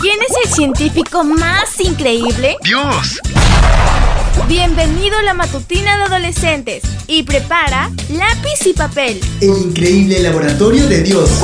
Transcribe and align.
¿Quién 0.00 0.18
es 0.22 0.34
el 0.46 0.50
científico 0.50 1.24
más 1.24 1.78
increíble? 1.78 2.56
¡Dios! 2.64 3.20
Bienvenido 4.48 5.18
a 5.18 5.22
la 5.22 5.34
matutina 5.34 5.98
de 5.98 6.04
adolescentes 6.04 6.82
y 7.06 7.22
prepara 7.22 7.90
lápiz 8.08 8.66
y 8.66 8.72
papel. 8.72 9.20
El 9.42 9.50
increíble 9.50 10.20
laboratorio 10.20 10.86
de 10.86 11.02
Dios. 11.02 11.42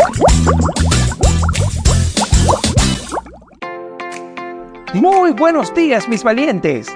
Muy 4.95 5.32
buenos 5.32 5.75
días, 5.75 6.09
mis 6.09 6.25
valientes. 6.25 6.88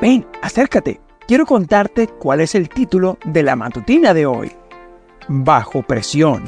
Ven, 0.00 0.26
acércate. 0.42 1.00
Quiero 1.28 1.46
contarte 1.46 2.08
cuál 2.08 2.40
es 2.40 2.56
el 2.56 2.68
título 2.68 3.16
de 3.24 3.44
la 3.44 3.54
matutina 3.54 4.12
de 4.12 4.26
hoy. 4.26 4.50
Bajo 5.28 5.82
presión. 5.82 6.42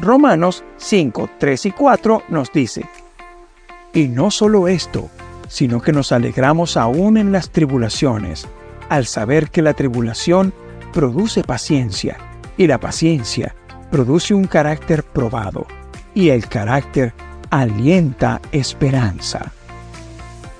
Romanos 0.00 0.64
5, 0.78 1.30
3 1.38 1.66
y 1.66 1.70
4 1.70 2.22
nos 2.30 2.52
dice, 2.52 2.84
Y 3.92 4.08
no 4.08 4.30
solo 4.30 4.68
esto, 4.68 5.08
sino 5.48 5.80
que 5.80 5.92
nos 5.92 6.12
alegramos 6.12 6.76
aún 6.76 7.16
en 7.16 7.32
las 7.32 7.50
tribulaciones, 7.50 8.46
al 8.88 9.06
saber 9.06 9.50
que 9.50 9.62
la 9.62 9.74
tribulación 9.74 10.52
produce 10.92 11.42
paciencia, 11.42 12.18
y 12.56 12.66
la 12.66 12.78
paciencia 12.78 13.54
produce 13.90 14.34
un 14.34 14.44
carácter 14.44 15.02
probado, 15.02 15.66
y 16.14 16.28
el 16.28 16.48
carácter 16.48 17.14
alienta 17.50 18.40
esperanza. 18.52 19.52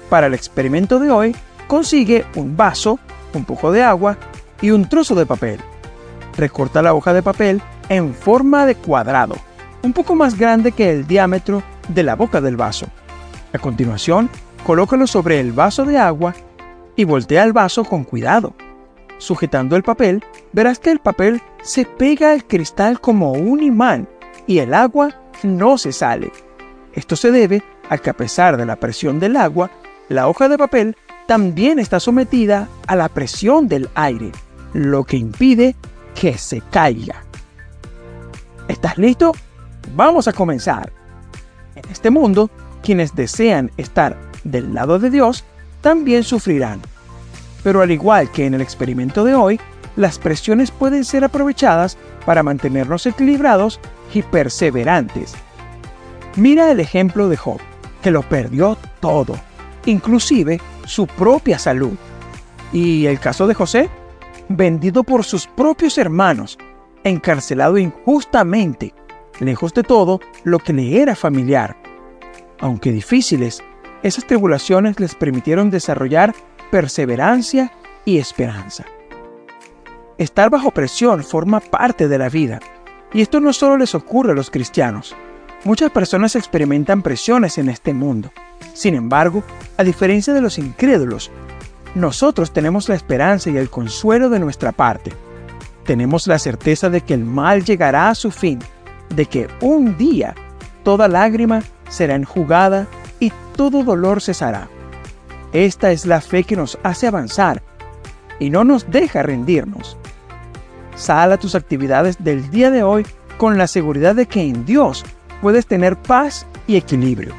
Para 0.09 0.27
el 0.27 0.35
experimento 0.35 0.99
de 0.99 1.11
hoy, 1.11 1.37
consigue 1.67 2.25
un 2.35 2.57
vaso, 2.57 2.99
un 3.35 3.45
poco 3.45 3.71
de 3.71 3.83
agua 3.83 4.17
y 4.63 4.71
un 4.71 4.89
trozo 4.89 5.15
de 5.15 5.27
papel. 5.27 5.61
Recorta 6.37 6.81
la 6.81 6.95
hoja 6.95 7.13
de 7.13 7.23
papel 7.23 7.61
en 7.89 8.15
forma 8.15 8.65
de 8.65 8.75
cuadrado, 8.75 9.37
un 9.83 9.93
poco 9.93 10.15
más 10.15 10.39
grande 10.39 10.73
que 10.73 10.91
el 10.91 11.07
diámetro 11.07 11.63
de 11.89 12.03
la 12.03 12.17
boca 12.17 12.41
del 12.41 12.57
vaso. 12.57 12.87
A 13.53 13.59
continuación, 13.59 14.29
colócalo 14.67 15.07
sobre 15.07 15.41
el 15.41 15.53
vaso 15.53 15.85
de 15.85 15.99
agua 15.99 16.35
y 16.97 17.05
voltea 17.05 17.45
el 17.45 17.53
vaso 17.53 17.85
con 17.85 18.05
cuidado. 18.05 18.55
Sujetando 19.19 19.75
el 19.75 19.83
papel, 19.83 20.23
verás 20.53 20.79
que 20.79 20.91
el 20.91 20.99
papel 20.99 21.41
se 21.63 21.85
pega 21.85 22.33
al 22.33 22.45
cristal 22.45 23.01
como 23.01 23.33
un 23.33 23.63
imán 23.63 24.09
y 24.47 24.59
el 24.59 24.75
agua 24.75 25.15
no 25.43 25.79
se 25.79 25.93
sale. 25.93 26.31
Esto 26.93 27.17
se 27.17 27.31
debe 27.31 27.63
a 27.89 27.99
que 27.99 28.11
a 28.11 28.17
pesar 28.17 28.57
de 28.57 28.67
la 28.67 28.77
presión 28.77 29.19
del 29.19 29.37
agua, 29.37 29.71
la 30.09 30.29
hoja 30.29 30.49
de 30.49 30.59
papel 30.59 30.97
también 31.27 31.79
está 31.79 32.01
sometida 32.01 32.69
a 32.87 32.97
la 32.97 33.09
presión 33.09 33.69
del 33.69 33.89
aire, 33.95 34.33
lo 34.73 35.05
que 35.05 35.17
impide 35.17 35.75
que 36.15 36.37
se 36.37 36.61
caiga. 36.61 37.23
¿Estás 38.67 38.99
listo? 38.99 39.33
Vamos 39.95 40.29
a 40.29 40.33
comenzar. 40.33 40.93
En 41.75 41.91
este 41.91 42.11
mundo, 42.11 42.51
quienes 42.83 43.15
desean 43.15 43.71
estar 43.77 44.17
del 44.45 44.75
lado 44.75 44.99
de 44.99 45.11
Dios 45.11 45.45
también 45.81 46.25
sufrirán. 46.25 46.81
Pero 47.63 47.83
al 47.83 47.91
igual 47.91 48.31
que 48.31 48.47
en 48.47 48.55
el 48.55 48.61
experimento 48.61 49.25
de 49.25 49.35
hoy, 49.35 49.61
las 49.97 50.19
presiones 50.19 50.71
pueden 50.71 51.05
ser 51.05 51.25
aprovechadas 51.25 51.97
para 52.25 52.43
mantenernos 52.43 53.07
equilibrados 53.07 53.81
y 54.15 54.23
perseverantes. 54.23 55.35
Mira 56.37 56.71
el 56.71 56.81
ejemplo 56.81 57.29
de 57.29 57.37
Job, 57.37 57.59
que 58.03 58.11
lo 58.11 58.23
perdió 58.23 58.77
todo, 59.01 59.37
inclusive 59.87 60.61
su 60.85 61.07
propia 61.07 61.59
salud. 61.59 61.95
Y 62.73 63.07
el 63.07 63.19
caso 63.19 63.47
de 63.47 63.55
José, 63.55 63.89
vendido 64.49 65.03
por 65.03 65.25
sus 65.25 65.47
propios 65.47 65.99
hermanos, 65.99 66.59
encarcelado 67.03 67.77
injustamente, 67.77 68.95
lejos 69.41 69.75
de 69.75 69.83
todo 69.83 70.21
lo 70.45 70.59
que 70.59 70.73
le 70.73 71.01
era 71.01 71.17
familiar. 71.17 71.88
Aunque 72.61 72.93
difíciles, 72.93 73.63
esas 74.03 74.27
tribulaciones 74.27 74.99
les 75.01 75.15
permitieron 75.15 75.71
desarrollar 75.71 76.35
perseverancia 76.71 77.73
y 78.05 78.19
esperanza. 78.19 78.85
Estar 80.19 80.51
bajo 80.51 80.73
presión 80.73 81.23
forma 81.23 81.61
parte 81.61 82.09
de 82.09 82.19
la 82.19 82.29
vida, 82.29 82.61
y 83.13 83.23
esto 83.23 83.41
no 83.41 83.53
solo 83.53 83.77
les 83.77 83.95
ocurre 83.95 84.33
a 84.33 84.35
los 84.35 84.51
cristianos. 84.51 85.15
Muchas 85.65 85.91
personas 85.91 86.37
experimentan 86.37 87.03
presiones 87.03 87.59
en 87.59 87.69
este 87.69 87.95
mundo. 87.95 88.31
Sin 88.75 88.95
embargo, 88.95 89.43
a 89.77 89.85
diferencia 89.85 90.35
de 90.35 90.41
los 90.41 90.59
incrédulos, 90.59 91.31
nosotros 91.95 92.53
tenemos 92.53 92.89
la 92.89 92.95
esperanza 92.95 93.51
y 93.51 93.57
el 93.57 93.71
consuelo 93.71 94.29
de 94.29 94.39
nuestra 94.39 94.73
parte. 94.73 95.13
Tenemos 95.85 96.27
la 96.27 96.39
certeza 96.39 96.91
de 96.91 97.01
que 97.01 97.15
el 97.15 97.25
mal 97.25 97.65
llegará 97.65 98.11
a 98.11 98.15
su 98.15 98.31
fin, 98.31 98.59
de 99.15 99.27
que 99.27 99.49
un 99.61 99.97
día 99.97 100.35
toda 100.85 101.09
lágrima 101.09 101.63
será 101.89 102.15
enjugada 102.15 102.87
y 103.21 103.33
todo 103.57 103.83
dolor 103.85 104.21
cesará. 104.21 104.69
Esta 105.53 105.93
es 105.93 106.07
la 106.07 106.21
fe 106.21 106.45
que 106.45 106.57
nos 106.57 106.79
hace 106.83 107.07
avanzar 107.07 107.63
y 108.39 108.51
no 108.51 108.65
nos 108.65 108.91
deja 108.91 109.23
rendirnos. 109.23 109.97
Sal 110.95 111.33
a 111.33 111.39
tus 111.39 111.55
actividades 111.55 112.23
del 112.23 112.51
día 112.51 112.71
de 112.71 112.83
hoy 112.83 113.07
con 113.37 113.57
la 113.57 113.67
seguridad 113.67 114.15
de 114.15 114.27
que 114.27 114.43
en 114.43 114.65
Dios 114.65 115.05
puedes 115.41 115.67
tener 115.67 115.97
paz 115.97 116.47
y 116.67 116.77
equilibrio, 116.77 117.35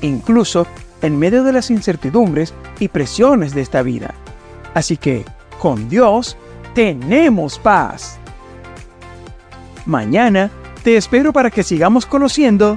incluso 0.00 0.66
en 1.02 1.18
medio 1.18 1.42
de 1.44 1.52
las 1.52 1.70
incertidumbres 1.70 2.54
y 2.78 2.88
presiones 2.88 3.54
de 3.54 3.62
esta 3.62 3.82
vida. 3.82 4.14
Así 4.74 4.96
que, 4.96 5.24
con 5.58 5.88
Dios, 5.88 6.36
tenemos 6.74 7.58
paz. 7.58 8.18
Mañana 9.84 10.50
te 10.84 10.96
espero 10.96 11.32
para 11.32 11.50
que 11.50 11.62
sigamos 11.62 12.06
conociendo 12.06 12.76